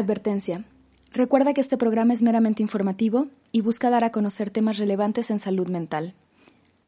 [0.00, 0.64] Advertencia.
[1.12, 5.38] Recuerda que este programa es meramente informativo y busca dar a conocer temas relevantes en
[5.38, 6.14] salud mental.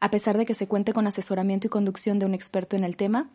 [0.01, 2.97] A pesar de que se cuente con asesoramiento y conducción de un experto en el
[2.97, 3.29] tema,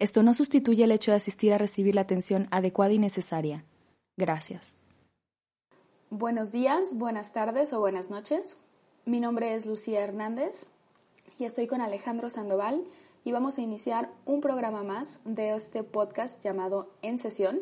[0.00, 3.64] esto no sustituye el hecho de asistir a recibir la atención adecuada y necesaria.
[4.16, 4.80] Gracias.
[6.10, 8.56] Buenos días, buenas tardes o buenas noches.
[9.04, 10.66] Mi nombre es Lucía Hernández
[11.38, 12.82] y estoy con Alejandro Sandoval
[13.24, 17.60] y vamos a iniciar un programa más de este podcast llamado En Sesión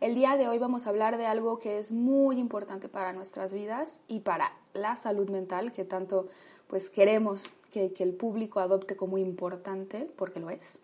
[0.00, 3.52] el día de hoy vamos a hablar de algo que es muy importante para nuestras
[3.52, 6.28] vidas y para la salud mental que tanto
[6.68, 10.80] pues queremos que, el público adopte como importante, porque lo es.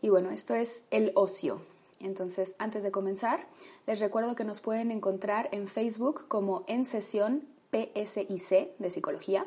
[0.00, 1.60] Y bueno, esto es el ocio.
[2.00, 3.46] Entonces, antes de comenzar,
[3.86, 9.46] les recuerdo que nos pueden encontrar en Facebook como en sesión PSIC de psicología.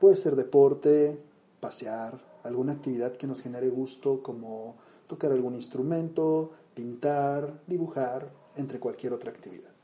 [0.00, 1.22] Puede ser deporte,
[1.60, 4.74] pasear, alguna actividad que nos genere gusto como
[5.06, 9.77] tocar algún instrumento, pintar, dibujar, entre cualquier otra actividad.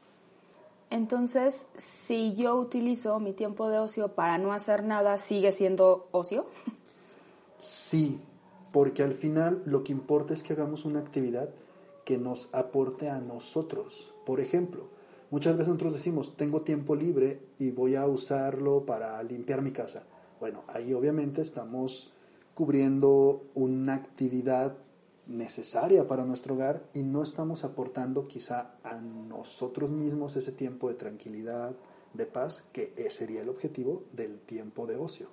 [0.91, 6.47] Entonces, si yo utilizo mi tiempo de ocio para no hacer nada, ¿sigue siendo ocio?
[7.59, 8.21] Sí,
[8.73, 11.49] porque al final lo que importa es que hagamos una actividad
[12.05, 14.15] que nos aporte a nosotros.
[14.27, 14.89] Por ejemplo,
[15.31, 20.05] muchas veces nosotros decimos, tengo tiempo libre y voy a usarlo para limpiar mi casa.
[20.39, 22.13] Bueno, ahí obviamente estamos
[22.55, 24.77] cubriendo una actividad
[25.27, 30.95] necesaria para nuestro hogar y no estamos aportando quizá a nosotros mismos ese tiempo de
[30.95, 31.75] tranquilidad,
[32.13, 35.29] de paz, que sería el objetivo del tiempo de ocio.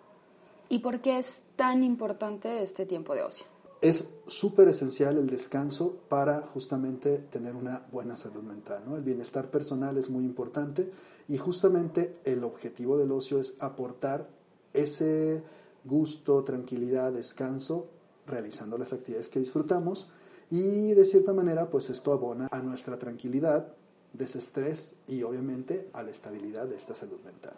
[0.70, 3.46] ¿Y por qué es tan importante este tiempo de ocio?
[3.82, 8.84] es súper esencial el descanso para justamente tener una buena salud mental.
[8.86, 8.96] ¿no?
[8.96, 10.92] El bienestar personal es muy importante
[11.28, 14.30] y justamente el objetivo del ocio es aportar
[14.74, 15.44] ese
[15.84, 17.90] gusto, tranquilidad, descanso
[18.32, 20.10] realizando las actividades que disfrutamos
[20.50, 23.68] y de cierta manera pues esto abona a nuestra tranquilidad,
[24.14, 27.54] desestrés y obviamente a la estabilidad de esta salud mental.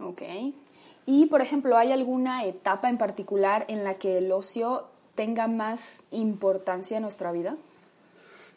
[0.00, 0.22] Ok.
[1.06, 6.02] Y por ejemplo, ¿hay alguna etapa en particular en la que el ocio tenga más
[6.10, 7.56] importancia en nuestra vida?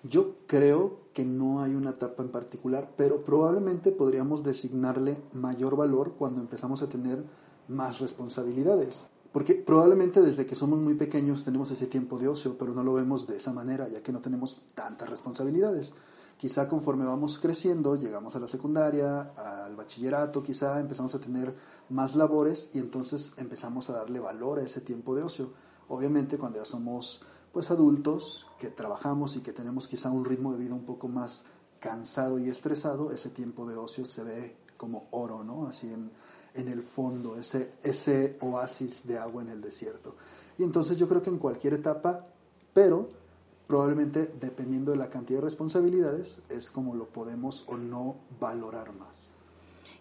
[0.03, 6.13] Yo creo que no hay una etapa en particular, pero probablemente podríamos designarle mayor valor
[6.17, 7.23] cuando empezamos a tener
[7.67, 9.07] más responsabilidades.
[9.31, 12.93] Porque probablemente desde que somos muy pequeños tenemos ese tiempo de ocio, pero no lo
[12.93, 15.93] vemos de esa manera, ya que no tenemos tantas responsabilidades.
[16.37, 21.53] Quizá conforme vamos creciendo, llegamos a la secundaria, al bachillerato, quizá empezamos a tener
[21.89, 25.51] más labores y entonces empezamos a darle valor a ese tiempo de ocio.
[25.89, 30.59] Obviamente cuando ya somos pues adultos, que trabajamos y que tenemos quizá un ritmo de
[30.59, 31.43] vida un poco más
[31.79, 35.67] cansado y estresado, ese tiempo de ocio se ve como oro, ¿no?
[35.67, 36.11] Así en,
[36.59, 40.15] en el fondo, ese, ese oasis de agua en el desierto.
[40.57, 42.25] Y entonces yo creo que en cualquier etapa,
[42.73, 43.09] pero
[43.67, 49.31] probablemente dependiendo de la cantidad de responsabilidades, es como lo podemos o no valorar más.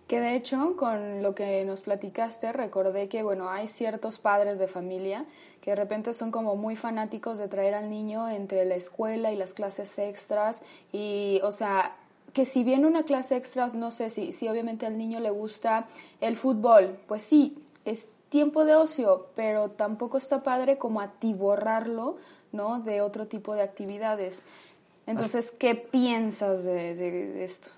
[0.08, 4.66] Que de hecho, con lo que nos platicaste, recordé que, bueno, hay ciertos padres de
[4.66, 5.26] familia
[5.60, 9.36] que de repente son como muy fanáticos de traer al niño entre la escuela y
[9.36, 11.94] las clases extras y, o sea,
[12.32, 15.88] que si bien una clase extras, no sé si, si obviamente al niño le gusta
[16.20, 22.16] el fútbol, pues sí, es tiempo de ocio, pero tampoco está padre como atiborrarlo,
[22.52, 22.80] ¿no?
[22.80, 24.44] De otro tipo de actividades.
[25.06, 27.68] Entonces, ¿qué piensas de, de esto?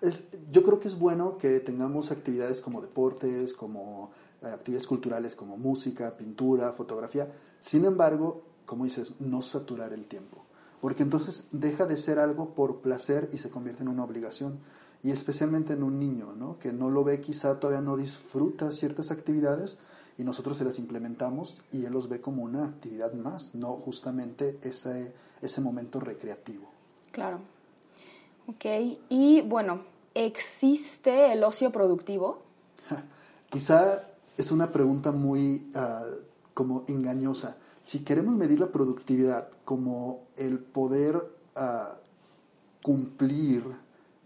[0.00, 4.10] Es, yo creo que es bueno que tengamos actividades como deportes, como
[4.42, 7.30] eh, actividades culturales como música, pintura, fotografía.
[7.60, 10.44] Sin embargo, como dices, no saturar el tiempo.
[10.80, 14.58] Porque entonces deja de ser algo por placer y se convierte en una obligación.
[15.02, 16.58] y especialmente en un niño, ¿no?
[16.58, 19.78] que no lo ve quizá todavía no disfruta ciertas actividades
[20.18, 24.58] y nosotros se las implementamos y él los ve como una actividad más, no justamente
[24.62, 26.68] ese, ese momento recreativo.
[27.12, 27.40] Claro.
[28.46, 28.66] Ok,
[29.08, 29.82] y bueno,
[30.12, 32.42] ¿existe el ocio productivo?
[33.50, 34.04] quizá
[34.36, 36.04] es una pregunta muy ah,
[36.52, 37.56] como engañosa.
[37.82, 41.22] Si queremos medir la productividad como el poder
[41.56, 41.96] ah,
[42.82, 43.64] cumplir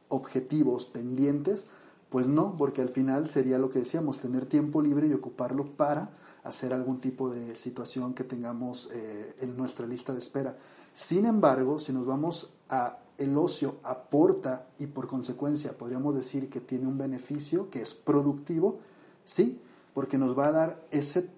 [0.08, 1.66] objetivos pendientes,
[2.08, 6.10] pues no, porque al final sería lo que decíamos, tener tiempo libre y ocuparlo para
[6.44, 10.56] hacer algún tipo de situación que tengamos eh, en nuestra lista de espera.
[10.92, 16.60] Sin embargo, si nos vamos a el ocio aporta y por consecuencia podríamos decir que
[16.60, 18.80] tiene un beneficio que es productivo,
[19.24, 19.60] sí,
[19.92, 21.30] porque nos va a dar ese,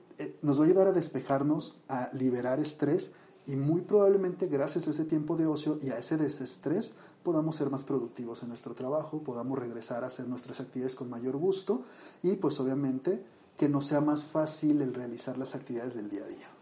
[0.42, 3.12] nos va a ayudar a despejarnos, a liberar estrés
[3.46, 7.70] y muy probablemente gracias a ese tiempo de ocio y a ese desestrés podamos ser
[7.70, 11.82] más productivos en nuestro trabajo, podamos regresar a hacer nuestras actividades con mayor gusto
[12.22, 13.24] y pues obviamente
[13.56, 16.55] que nos sea más fácil el realizar las actividades del día a día.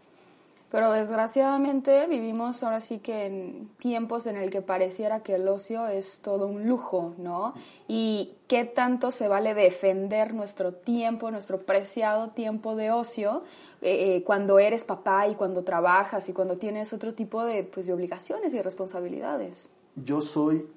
[0.75, 5.87] Pero desgraciadamente vivimos ahora sí que en tiempos en el que pareciera que el ocio
[5.87, 7.53] es todo un lujo, ¿no?
[7.87, 13.43] Y qué tanto se vale defender nuestro tiempo, nuestro preciado tiempo de ocio
[13.81, 17.87] eh, eh, cuando eres papá y cuando trabajas y cuando tienes otro tipo de, pues,
[17.87, 20.67] de obligaciones y responsabilidades yo soy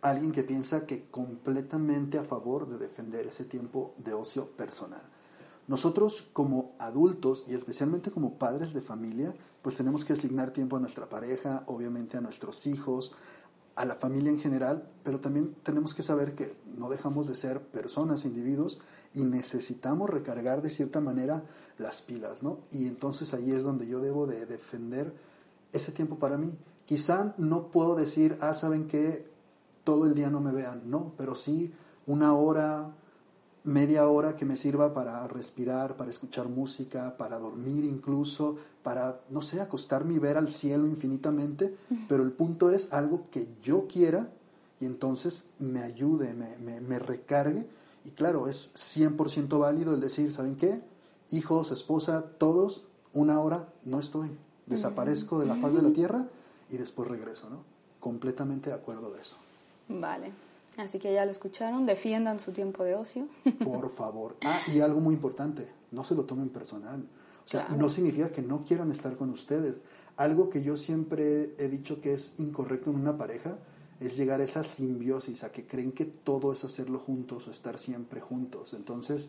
[0.00, 5.02] alguien que piensa que completamente a favor de defender ese tiempo de ocio personal.
[5.72, 10.80] Nosotros como adultos y especialmente como padres de familia, pues tenemos que asignar tiempo a
[10.80, 13.12] nuestra pareja, obviamente a nuestros hijos,
[13.74, 17.62] a la familia en general, pero también tenemos que saber que no dejamos de ser
[17.62, 18.80] personas, individuos,
[19.14, 21.42] y necesitamos recargar de cierta manera
[21.78, 22.58] las pilas, ¿no?
[22.70, 25.14] Y entonces ahí es donde yo debo de defender
[25.72, 26.54] ese tiempo para mí.
[26.84, 29.26] Quizá no puedo decir, ah, ¿saben qué?
[29.84, 31.72] Todo el día no me vean, no, pero sí
[32.06, 32.94] una hora,
[33.64, 39.42] media hora que me sirva para respirar, para escuchar música, para dormir incluso, para, no
[39.42, 41.76] sé, acostarme y ver al cielo infinitamente,
[42.08, 44.30] pero el punto es algo que yo quiera
[44.80, 47.66] y entonces me ayude, me, me, me recargue.
[48.04, 50.82] Y claro, es 100% válido el decir, ¿saben qué?
[51.30, 54.30] Hijos, esposa, todos, una hora no estoy,
[54.66, 56.26] desaparezco de la faz de la tierra
[56.68, 57.62] y después regreso, ¿no?
[58.00, 59.36] Completamente de acuerdo de eso.
[59.88, 60.32] Vale.
[60.78, 63.28] Así que ya lo escucharon, defiendan su tiempo de ocio.
[63.64, 64.36] Por favor.
[64.42, 67.06] Ah, y algo muy importante, no se lo tomen personal.
[67.44, 69.76] O sea, no significa que no quieran estar con ustedes.
[70.16, 73.58] Algo que yo siempre he dicho que es incorrecto en una pareja
[74.00, 77.78] es llegar a esa simbiosis, a que creen que todo es hacerlo juntos o estar
[77.78, 78.74] siempre juntos.
[78.74, 79.28] Entonces,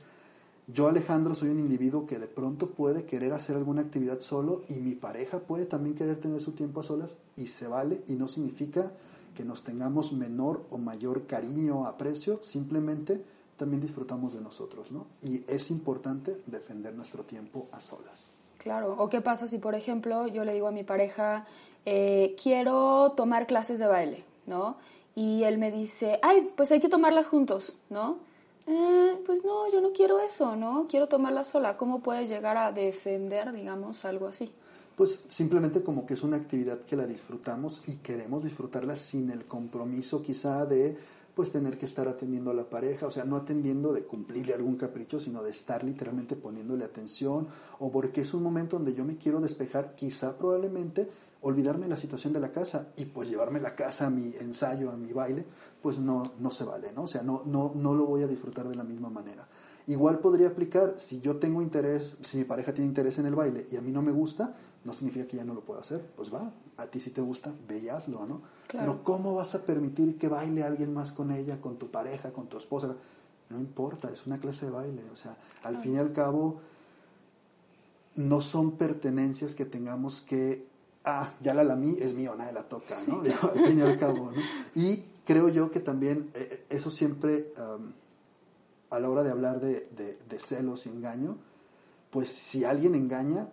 [0.68, 4.76] yo, Alejandro, soy un individuo que de pronto puede querer hacer alguna actividad solo y
[4.76, 8.28] mi pareja puede también querer tener su tiempo a solas y se vale y no
[8.28, 8.94] significa
[9.34, 13.24] que nos tengamos menor o mayor cariño o aprecio, simplemente
[13.58, 15.08] también disfrutamos de nosotros, ¿no?
[15.22, 18.32] Y es importante defender nuestro tiempo a solas.
[18.58, 21.46] Claro, o qué pasa si, por ejemplo, yo le digo a mi pareja,
[21.86, 24.78] eh, quiero tomar clases de baile, ¿no?
[25.16, 28.18] Y él me dice, ay, pues hay que tomarlas juntos, ¿no?
[28.66, 30.88] Eh, pues no, yo no quiero eso, ¿no?
[30.90, 31.78] Quiero tomarla sola.
[31.78, 34.52] ¿Cómo puedes llegar a defender, digamos, algo así?
[34.96, 39.46] Pues simplemente como que es una actividad que la disfrutamos y queremos disfrutarla sin el
[39.46, 40.98] compromiso quizá de
[41.34, 44.76] pues tener que estar atendiendo a la pareja, o sea, no atendiendo de cumplirle algún
[44.76, 47.48] capricho, sino de estar literalmente poniéndole atención,
[47.80, 51.10] o porque es un momento donde yo me quiero despejar, quizá probablemente
[51.42, 54.98] olvidarme la situación de la casa y pues llevarme la casa a mi ensayo, a
[54.98, 55.44] mi baile,
[55.82, 57.04] pues no, no se vale, ¿no?
[57.04, 59.48] O sea, no, no, no lo voy a disfrutar de la misma manera.
[59.88, 63.66] Igual podría aplicar, si yo tengo interés, si mi pareja tiene interés en el baile
[63.70, 66.06] y a mí no me gusta, no significa que ya no lo pueda hacer.
[66.16, 68.42] Pues va, a ti si te gusta, ve y hazlo, ¿no?
[68.72, 72.48] Pero ¿cómo vas a permitir que baile alguien más con ella, con tu pareja, con
[72.48, 72.96] tu esposa?
[73.50, 75.04] No importa, es una clase de baile.
[75.12, 76.62] O sea, al fin y al cabo,
[78.16, 80.68] no son pertenencias que tengamos que
[81.06, 83.22] ah, ya la lamí, es mío, nadie la toca, ¿no?
[83.22, 84.42] al fin y al cabo, ¿no?
[84.76, 87.54] Y creo yo que también eh, eh, eso siempre,
[88.94, 91.38] a la hora de hablar de, de, celos y engaño,
[92.10, 93.50] pues si alguien engaña,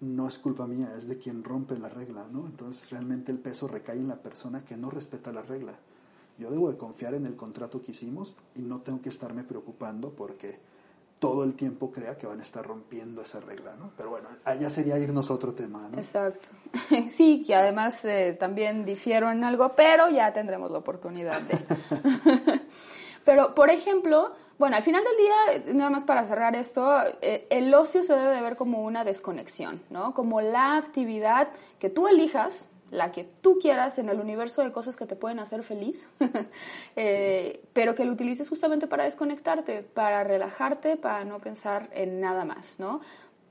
[0.00, 2.46] no es culpa mía, es de quien rompe la regla, ¿no?
[2.46, 5.72] Entonces realmente el peso recae en la persona que no respeta la regla.
[6.38, 10.10] Yo debo de confiar en el contrato que hicimos y no tengo que estarme preocupando
[10.10, 10.58] porque
[11.18, 13.92] todo el tiempo crea que van a estar rompiendo esa regla, ¿no?
[13.96, 15.96] Pero bueno, allá sería irnos a otro tema, ¿no?
[15.96, 16.48] Exacto.
[17.08, 21.58] Sí, que además eh, también difiero en algo, pero ya tendremos la oportunidad de...
[23.24, 26.88] pero, por ejemplo, bueno, al final del día, nada más para cerrar esto,
[27.22, 30.14] eh, el ocio se debe de ver como una desconexión, ¿no?
[30.14, 31.48] Como la actividad
[31.80, 35.40] que tú elijas, la que tú quieras en el universo de cosas que te pueden
[35.40, 36.08] hacer feliz,
[36.96, 42.44] eh, pero que lo utilices justamente para desconectarte, para relajarte, para no pensar en nada
[42.44, 43.00] más, ¿no?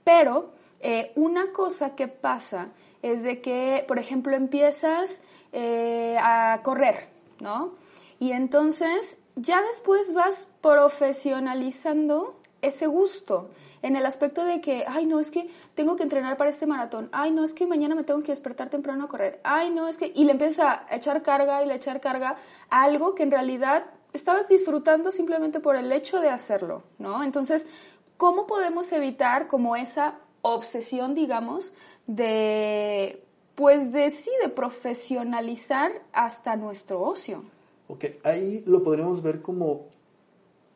[0.06, 2.70] Pero eh, una cosa que pasa
[3.02, 5.22] es de que, por ejemplo, empiezas
[5.56, 7.76] a correr, ¿no?
[8.20, 13.50] Y entonces ya después vas profesionalizando ese gusto
[13.82, 17.10] en el aspecto de que, ay, no, es que tengo que entrenar para este maratón,
[17.12, 19.98] ay, no, es que mañana me tengo que despertar temprano a correr, ay, no, es
[19.98, 22.38] que, y le empieza a echar carga y le echar carga
[22.70, 27.24] a algo que en realidad estabas disfrutando simplemente por el hecho de hacerlo, ¿no?
[27.24, 27.68] Entonces,
[28.16, 31.74] ¿cómo podemos evitar como esa obsesión, digamos,
[32.08, 33.22] de,
[33.56, 37.44] pues de sí, de profesionalizar hasta nuestro ocio?
[37.88, 39.88] Ok, ahí lo podríamos ver como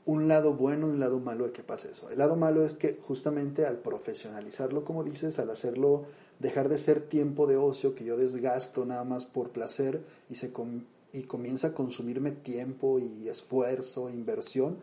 [0.06, 2.10] un lado bueno y un lado malo de que pase eso.
[2.10, 6.06] El lado malo es que justamente al profesionalizarlo, como dices, al hacerlo,
[6.40, 10.52] dejar de ser tiempo de ocio que yo desgasto nada más por placer y, se
[11.12, 14.78] y comienza a consumirme tiempo y esfuerzo, inversión,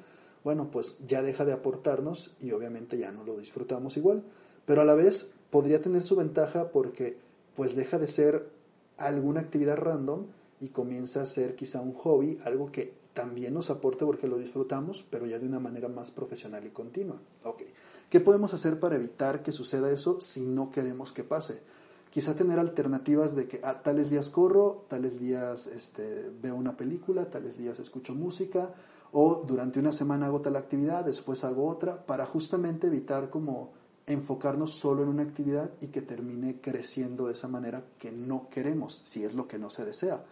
[0.44, 4.24] bueno, pues ya deja de aportarnos y obviamente ya no lo disfrutamos igual.
[4.66, 7.16] Pero a la vez podría tener su ventaja porque
[7.56, 8.50] pues deja de ser
[8.98, 10.26] alguna actividad random
[10.64, 15.04] y comienza a ser quizá un hobby, algo que también nos aporta porque lo disfrutamos,
[15.10, 17.20] pero ya de una manera más profesional y continua.
[17.44, 17.64] Ok,
[18.08, 21.60] ¿qué podemos hacer para evitar que suceda eso si no queremos que pase?
[22.08, 27.28] Quizá tener alternativas de que ah, tales días corro, tales días este, veo una película,
[27.28, 28.72] tales días escucho música,
[29.12, 33.72] o durante una semana hago tal actividad, después hago otra, para justamente evitar como
[34.06, 39.02] enfocarnos solo en una actividad y que termine creciendo de esa manera que no queremos,
[39.04, 40.24] si es lo que no se desea.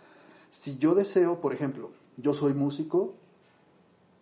[0.52, 3.14] Si yo deseo, por ejemplo, yo soy músico,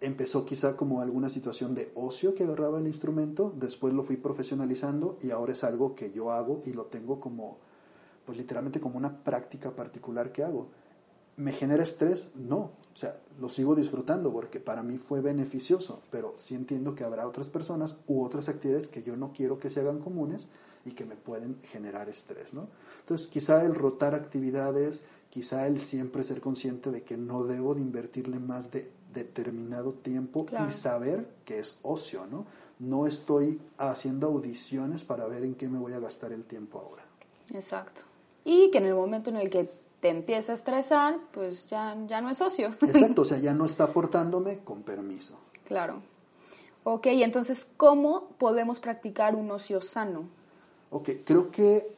[0.00, 5.18] empezó quizá como alguna situación de ocio que agarraba el instrumento, después lo fui profesionalizando
[5.20, 7.58] y ahora es algo que yo hago y lo tengo como,
[8.25, 10.68] pues literalmente como una práctica particular que hago.
[11.40, 12.28] ¿Me genera estrés?
[12.35, 17.02] No, o sea, lo sigo disfrutando porque para mí fue beneficioso, pero sí entiendo que
[17.02, 20.49] habrá otras personas u otras actividades que yo no quiero que se hagan comunes
[20.85, 22.68] y que me pueden generar estrés, ¿no?
[23.00, 27.80] Entonces, quizá el rotar actividades, quizá el siempre ser consciente de que no debo de
[27.80, 32.44] invertirle más de determinado tiempo y saber que es ocio, ¿no?
[32.78, 37.04] No estoy haciendo audiciones para ver en qué me voy a gastar el tiempo ahora.
[37.54, 38.02] Exacto.
[38.44, 42.21] Y que en el momento en el que te empieza a estresar, pues ya, ya
[42.21, 42.69] no es ocio.
[42.80, 45.38] Exacto, o sea, ya no está aportándome con permiso.
[45.64, 46.02] Claro.
[46.83, 50.28] Ok, entonces, ¿cómo podemos practicar un ocio sano?
[50.90, 51.95] Ok, creo que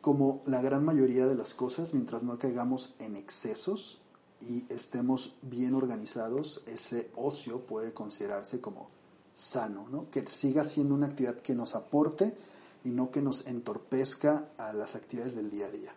[0.00, 4.00] como la gran mayoría de las cosas, mientras no caigamos en excesos
[4.40, 8.88] y estemos bien organizados, ese ocio puede considerarse como
[9.32, 10.10] sano, ¿no?
[10.10, 12.36] Que siga siendo una actividad que nos aporte
[12.84, 15.94] y no que nos entorpezca a las actividades del día a día.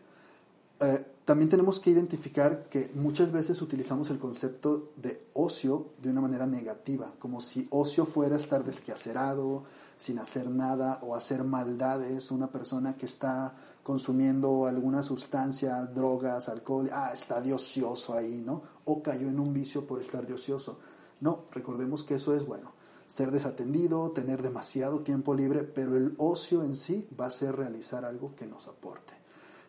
[0.84, 6.20] Eh, también tenemos que identificar que muchas veces utilizamos el concepto de ocio de una
[6.20, 9.64] manera negativa, como si ocio fuera estar desquacerado,
[9.96, 16.90] sin hacer nada o hacer maldades, una persona que está consumiendo alguna sustancia, drogas, alcohol,
[16.92, 18.62] ah, está de ocioso ahí, ¿no?
[18.84, 20.80] O cayó en un vicio por estar de ocioso.
[21.22, 22.74] No, recordemos que eso es, bueno,
[23.08, 28.04] ser desatendido, tener demasiado tiempo libre, pero el ocio en sí va a ser realizar
[28.04, 29.23] algo que nos aporte.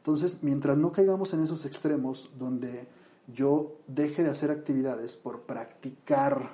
[0.05, 2.87] Entonces, mientras no caigamos en esos extremos donde
[3.27, 6.51] yo deje de hacer actividades por practicar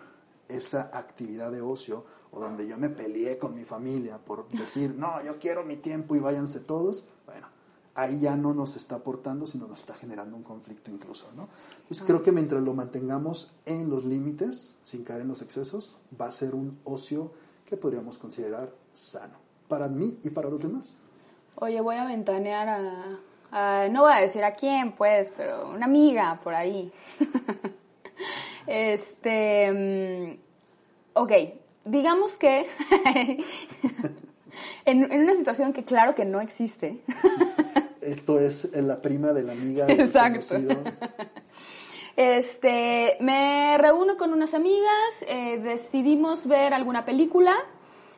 [0.46, 5.20] esa actividad de ocio, o donde yo me peleé con mi familia por decir, no,
[5.24, 7.48] yo quiero mi tiempo y váyanse todos, bueno,
[7.96, 11.48] ahí ya no nos está aportando, sino nos está generando un conflicto incluso, ¿no?
[11.82, 16.26] Entonces creo que mientras lo mantengamos en los límites, sin caer en los excesos, va
[16.26, 17.32] a ser un ocio
[17.66, 20.98] que podríamos considerar sano, para mí y para los demás.
[21.56, 23.20] Oye, voy a ventanear a,
[23.52, 26.92] no voy a decir a quién, pues, pero una amiga por ahí.
[28.66, 30.38] este, mm,
[31.14, 31.32] ok,
[31.84, 32.66] digamos que
[34.84, 36.98] en, una situación que claro que no existe.
[38.00, 39.86] Esto es la prima de la amiga.
[39.88, 40.56] Exacto.
[42.16, 47.56] Este, me reúno con unas amigas, eh, decidimos ver alguna película,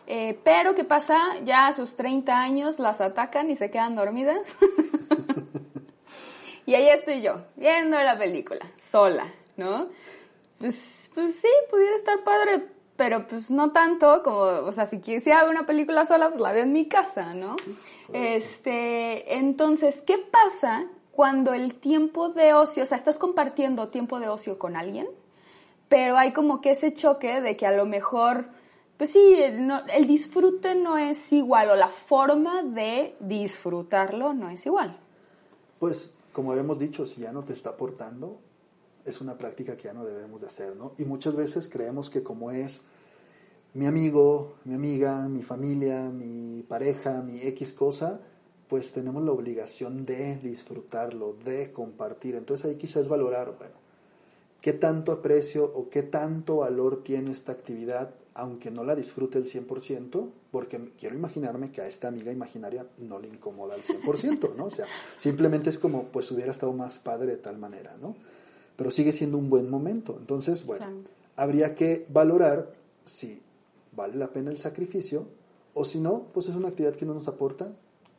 [0.06, 1.18] eh, pero ¿qué pasa?
[1.44, 4.56] Ya a sus 30 años las atacan y se quedan dormidas.
[6.66, 9.88] y ahí estoy yo, viendo la película, sola, ¿no?
[10.58, 12.66] Pues, pues sí, pudiera estar padre,
[12.96, 16.52] pero pues no tanto como, o sea, si quisiera ver una película sola, pues la
[16.52, 17.56] veo en mi casa, ¿no?
[18.12, 24.28] este, entonces, ¿qué pasa cuando el tiempo de ocio, o sea, estás compartiendo tiempo de
[24.28, 25.06] ocio con alguien,
[25.88, 28.46] pero hay como que ese choque de que a lo mejor,
[29.02, 34.96] pues sí, el disfrute no es igual o la forma de disfrutarlo no es igual.
[35.80, 38.38] Pues como habíamos dicho, si ya no te está aportando,
[39.04, 40.92] es una práctica que ya no debemos de hacer, ¿no?
[40.98, 42.82] Y muchas veces creemos que como es
[43.74, 48.20] mi amigo, mi amiga, mi familia, mi pareja, mi X cosa,
[48.68, 52.36] pues tenemos la obligación de disfrutarlo, de compartir.
[52.36, 53.74] Entonces ahí quizás valorar, bueno,
[54.60, 59.46] qué tanto aprecio o qué tanto valor tiene esta actividad, aunque no la disfrute el
[59.46, 64.66] 100%, porque quiero imaginarme que a esta amiga imaginaria no le incomoda al 100%, ¿no?
[64.66, 64.86] O sea,
[65.18, 68.16] simplemente es como, pues hubiera estado más padre de tal manera, ¿no?
[68.76, 70.16] Pero sigue siendo un buen momento.
[70.18, 70.86] Entonces, bueno,
[71.36, 72.72] habría que valorar
[73.04, 73.42] si
[73.94, 75.26] vale la pena el sacrificio
[75.74, 77.72] o si no, pues es una actividad que no nos aporta,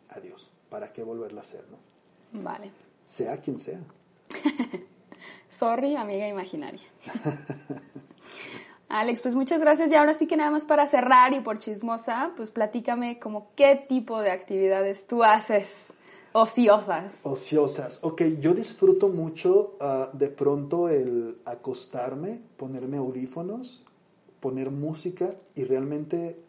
[0.09, 0.49] adiós.
[0.69, 2.41] ¿Para qué volverla a hacer, no?
[2.41, 2.71] Vale.
[3.05, 3.79] Sea quien sea.
[5.49, 6.81] Sorry, amiga imaginaria.
[8.93, 9.89] Alex, pues muchas gracias.
[9.89, 13.75] Y ahora sí que nada más para cerrar y por chismosa, pues platícame como qué
[13.89, 15.87] tipo de actividades tú haces
[16.31, 17.21] ociosas.
[17.23, 17.97] Ociosas.
[18.03, 23.83] Ok, yo disfruto mucho ah, de pronto el acostarme, ponerme audífonos,
[24.39, 26.39] poner música y realmente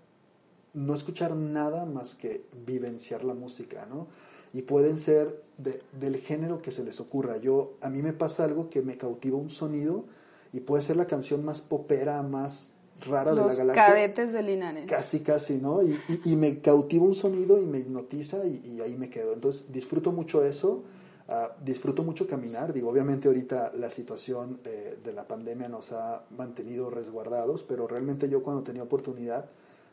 [0.75, 4.09] no escuchar nada más que vivenciar la música, ¿no?
[4.53, 7.39] Y pueden ser del género que se les ocurra.
[7.39, 10.05] Yo, a mí me pasa algo que me cautiva un sonido
[10.55, 13.87] y puede ser la canción más popera, más rara de la galaxia.
[13.87, 14.87] cadetes de Linares.
[14.89, 15.83] Casi, casi, ¿no?
[15.83, 19.33] Y, y, me cautiva un sonido y me hipnotiza y, ahí me quedo.
[19.33, 20.85] Entonces disfruto mucho eso,
[21.29, 22.73] ah, disfruto mucho caminar.
[22.73, 28.29] Digo, obviamente ahorita la situación eh, de la pandemia nos ha mantenido resguardados, pero realmente
[28.29, 29.47] yo cuando tenía oportunidad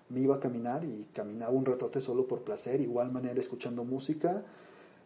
[0.10, 4.44] me iba a caminar y caminaba un ratote solo por placer, igual manera escuchando música.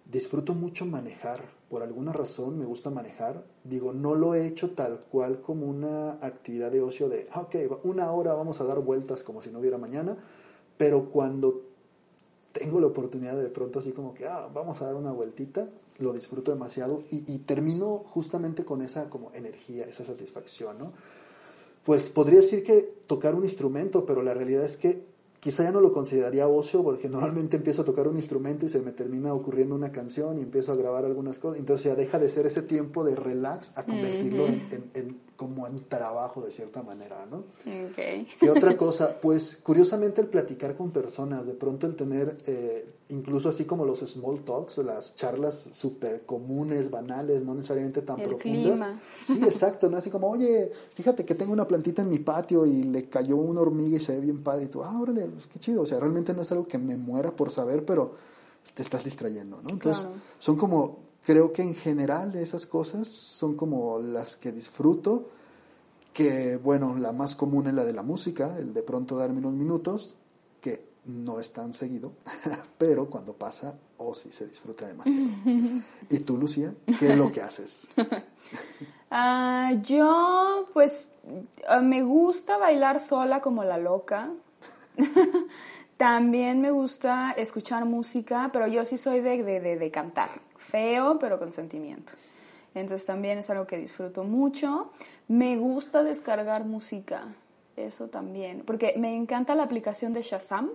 [0.04, 1.46] Disfruto mucho manejar,
[1.76, 3.44] por alguna razón me gusta manejar.
[3.66, 7.84] Digo, no lo he hecho tal cual como una actividad de ocio de, ah, ok,
[7.84, 10.16] una hora vamos a dar vueltas como si no hubiera mañana,
[10.78, 11.64] pero cuando
[12.54, 15.68] tengo la oportunidad de, pronto así como que, ah, vamos a dar una vueltita,
[15.98, 20.94] lo disfruto demasiado y, y termino justamente con esa como energía, esa satisfacción, ¿no?
[21.84, 25.04] pues podría decir que tocar un instrumento, pero la realidad es que
[25.46, 28.80] quizá ya no lo consideraría ocio porque normalmente empiezo a tocar un instrumento y se
[28.80, 31.60] me termina ocurriendo una canción y empiezo a grabar algunas cosas.
[31.60, 36.42] Entonces ya deja de ser ese tiempo de relax a convertirlo en, como en trabajo
[36.42, 37.44] de cierta manera, ¿no?
[37.92, 38.28] Okay.
[38.40, 39.20] ¿Qué otra cosa?
[39.22, 44.00] Pues curiosamente el platicar con personas, de pronto el tener, eh, incluso así como los
[44.00, 48.72] small talks, las charlas súper comunes, banales, no necesariamente tan el profundas.
[48.72, 49.02] Clima.
[49.26, 49.98] Sí, exacto, ¿no?
[49.98, 53.62] Así como, oye, fíjate que tengo una plantita en mi patio y le cayó una
[53.62, 55.82] hormiga y se ve bien padre y tú, ah, órale, pues, qué chido.
[55.82, 58.14] O sea, realmente no es algo que me muera por saber, pero
[58.74, 59.70] te estás distrayendo, ¿no?
[59.70, 60.08] Entonces,
[60.40, 65.30] son como Creo que en general esas cosas son como las que disfruto,
[66.14, 69.54] que bueno, la más común es la de la música, el de pronto darme unos
[69.54, 70.18] minutos,
[70.62, 72.14] que no es tan seguido,
[72.78, 75.28] pero cuando pasa, oh sí, se disfruta demasiado.
[76.10, 77.90] ¿Y tú, Lucía, qué es lo que haces?
[79.18, 81.10] Ah, yo, pues,
[81.70, 84.32] ah, me gusta bailar sola como la loca.
[85.98, 90.30] También me gusta escuchar música, pero yo sí soy de, de, de, cantar,
[90.66, 92.14] feo, pero con sentimiento.
[92.74, 94.92] Entonces también es algo que disfruto mucho.
[95.28, 97.24] Me gusta descargar música,
[97.78, 100.70] eso también, porque me encanta la aplicación de Shazam.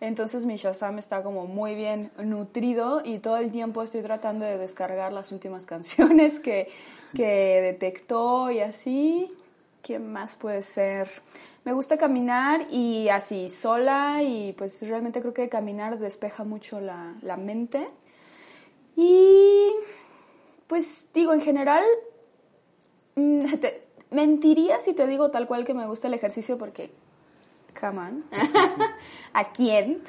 [0.00, 4.58] Entonces mi Shazam está como muy bien nutrido y todo el tiempo estoy tratando de
[4.58, 6.68] descargar las últimas canciones que,
[7.14, 9.30] que detectó y así.
[9.82, 11.08] ¿Qué más puede ser?
[11.64, 17.14] Me gusta caminar y así sola y pues realmente creo que caminar despeja mucho la,
[17.22, 17.88] la mente.
[18.96, 19.70] Y
[20.66, 21.84] pues digo, en general,
[23.14, 23.44] mm,
[24.10, 26.90] mentiría si te digo tal cual que me gusta el ejercicio porque,
[27.78, 28.24] come on,
[29.32, 30.02] ¿a quién?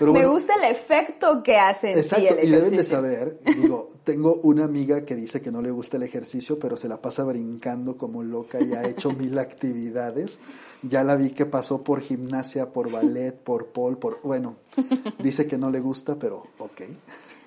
[0.00, 4.64] me gusta el efecto que hace Exacto, el y deben de saber, digo, tengo una
[4.64, 8.22] amiga que dice que no le gusta el ejercicio, pero se la pasa brincando como
[8.22, 10.40] loca y ha hecho mil actividades.
[10.82, 14.56] Ya la vi que pasó por gimnasia, por ballet, por pole, por, bueno,
[15.18, 16.82] dice que no le gusta, pero ok.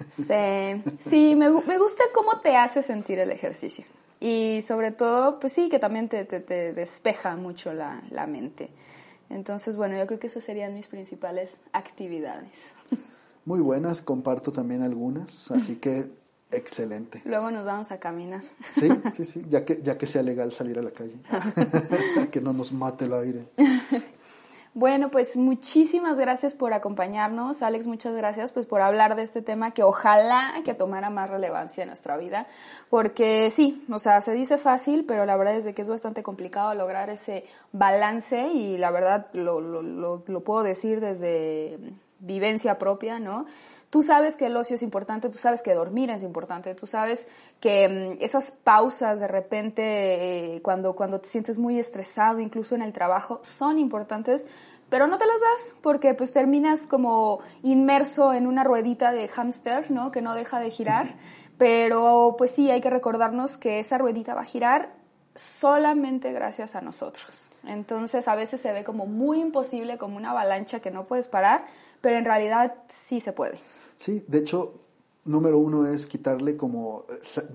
[0.09, 3.85] Sí, sí, me, me gusta cómo te hace sentir el ejercicio.
[4.19, 8.69] Y sobre todo, pues sí, que también te, te, te despeja mucho la, la mente.
[9.29, 12.73] Entonces, bueno, yo creo que esas serían mis principales actividades.
[13.45, 16.09] Muy buenas, comparto también algunas, así que
[16.51, 17.21] excelente.
[17.25, 18.41] Luego nos vamos a caminar.
[18.71, 21.15] Sí, sí, sí, ya que, ya que sea legal salir a la calle,
[22.31, 23.47] que no nos mate el aire.
[24.75, 27.63] Bueno, pues muchísimas gracias por acompañarnos.
[27.63, 31.81] Alex, muchas gracias pues por hablar de este tema que ojalá que tomara más relevancia
[31.81, 32.45] en nuestra vida,
[32.89, 36.75] porque sí, o sea, se dice fácil, pero la verdad es que es bastante complicado
[36.75, 41.79] lograr ese balance y la verdad lo, lo, lo, lo puedo decir desde
[42.19, 43.47] vivencia propia, ¿no?
[43.89, 47.27] Tú sabes que el ocio es importante, tú sabes que dormir es importante, tú sabes
[47.59, 52.83] que mm, esas pausas de repente eh, cuando, cuando te sientes muy estresado, incluso en
[52.83, 54.45] el trabajo, son importantes,
[54.89, 59.89] pero no te las das porque pues terminas como inmerso en una ruedita de hámster,
[59.89, 60.11] ¿no?
[60.11, 61.07] Que no deja de girar,
[61.57, 64.93] pero pues sí, hay que recordarnos que esa ruedita va a girar
[65.35, 67.48] solamente gracias a nosotros.
[67.63, 71.65] Entonces a veces se ve como muy imposible, como una avalancha que no puedes parar,
[72.01, 73.59] pero en realidad sí se puede.
[73.95, 74.73] Sí, de hecho,
[75.25, 77.05] número uno es quitarle como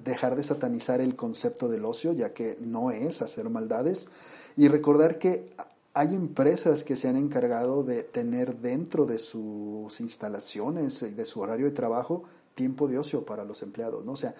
[0.04, 4.08] dejar de satanizar el concepto del ocio, ya que no es hacer maldades,
[4.56, 5.50] y recordar que
[5.94, 11.40] hay empresas que se han encargado de tener dentro de sus instalaciones y de su
[11.40, 14.12] horario de trabajo tiempo de ocio para los empleados, ¿no?
[14.12, 14.34] O sea,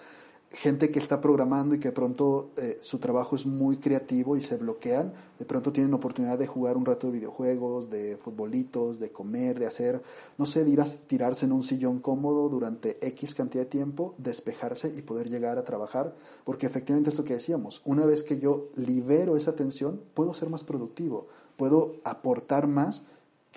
[0.55, 4.57] gente que está programando y que pronto eh, su trabajo es muy creativo y se
[4.57, 9.59] bloquean, de pronto tienen oportunidad de jugar un rato de videojuegos, de futbolitos, de comer,
[9.59, 10.01] de hacer,
[10.37, 14.15] no sé, de ir a tirarse en un sillón cómodo durante X cantidad de tiempo,
[14.17, 16.15] despejarse y poder llegar a trabajar,
[16.45, 20.63] porque efectivamente esto que decíamos, una vez que yo libero esa tensión, puedo ser más
[20.63, 23.03] productivo, puedo aportar más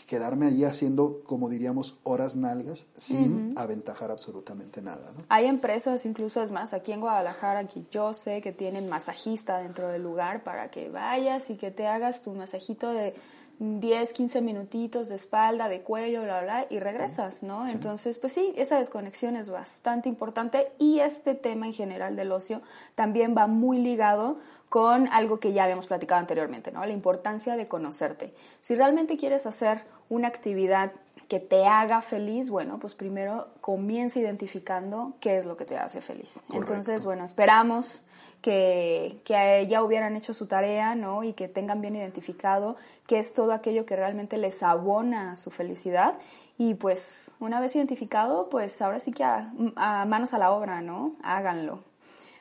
[0.07, 5.13] quedarme allí haciendo, como diríamos, horas nalgas sin aventajar absolutamente nada.
[5.17, 5.25] ¿no?
[5.29, 9.89] Hay empresas, incluso es más, aquí en Guadalajara, aquí yo sé que tienen masajista dentro
[9.89, 13.15] del lugar para que vayas y que te hagas tu masajito de
[13.61, 17.67] 10, 15 minutitos de espalda, de cuello, bla, bla, y regresas, ¿no?
[17.67, 22.63] Entonces, pues sí, esa desconexión es bastante importante y este tema en general del ocio
[22.95, 26.85] también va muy ligado con algo que ya habíamos platicado anteriormente, ¿no?
[26.85, 28.35] La importancia de conocerte.
[28.61, 30.93] Si realmente quieres hacer una actividad
[31.29, 36.01] que te haga feliz, bueno, pues primero comienza identificando qué es lo que te hace
[36.01, 36.41] feliz.
[36.53, 38.03] Entonces, bueno, esperamos
[38.41, 41.25] que, que ya hubieran hecho su tarea, ¿no?
[41.25, 42.77] Y que tengan bien identificado
[43.07, 46.15] qué es todo aquello que realmente les abona su felicidad.
[46.57, 51.13] Y pues, una vez identificado, pues ahora sí que a manos a la obra, ¿no?
[51.23, 51.81] Háganlo.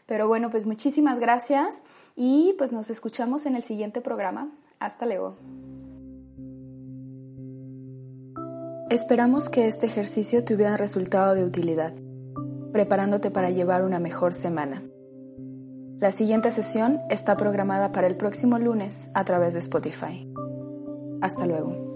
[0.06, 1.84] Pero bueno, pues muchísimas gracias
[2.18, 4.52] y pues nos escuchamos en el siguiente programa.
[4.80, 5.38] Hasta luego.
[8.90, 11.94] Esperamos que este ejercicio te hubiera resultado de utilidad,
[12.72, 14.82] preparándote para llevar una mejor semana.
[16.00, 20.32] La siguiente sesión está programada para el próximo lunes a través de Spotify.
[21.22, 21.87] Hasta luego.